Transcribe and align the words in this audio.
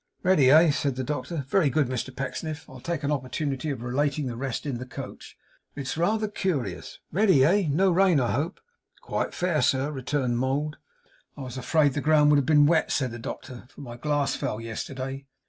'Ready, 0.23 0.49
eh?' 0.49 0.71
said 0.71 0.95
the 0.95 1.03
doctor. 1.03 1.45
'Very 1.47 1.69
good, 1.69 1.85
Mr 1.85 2.09
Pecksniff, 2.15 2.67
I'll 2.67 2.79
take 2.79 3.03
an 3.03 3.11
opportunity 3.11 3.69
of 3.69 3.83
relating 3.83 4.25
the 4.25 4.35
rest 4.35 4.65
in 4.65 4.79
the 4.79 4.85
coach. 4.87 5.37
It's 5.75 5.95
rather 5.95 6.27
curious. 6.27 6.97
Ready, 7.11 7.45
eh? 7.45 7.67
No 7.69 7.91
rain, 7.91 8.19
I 8.19 8.31
hope?' 8.31 8.59
'Quite 9.03 9.35
fair, 9.35 9.61
sir,' 9.61 9.91
returned 9.91 10.39
Mould. 10.39 10.77
'I 11.37 11.41
was 11.41 11.55
afraid 11.59 11.93
the 11.93 12.01
ground 12.01 12.31
would 12.31 12.37
have 12.37 12.47
been 12.47 12.65
wet,' 12.65 12.89
said 12.91 13.11
the 13.11 13.19
doctor, 13.19 13.67
'for 13.69 13.81
my 13.81 13.95
glass 13.95 14.33
fell 14.35 14.59
yesterday. 14.59 15.27